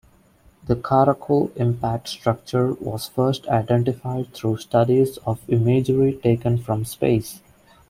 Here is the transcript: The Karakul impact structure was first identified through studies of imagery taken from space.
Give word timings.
The 0.65 0.75
Karakul 0.75 1.55
impact 1.57 2.07
structure 2.07 2.73
was 2.73 3.07
first 3.07 3.45
identified 3.47 4.33
through 4.33 4.57
studies 4.57 5.17
of 5.27 5.47
imagery 5.47 6.13
taken 6.13 6.57
from 6.57 6.85
space. 6.85 7.39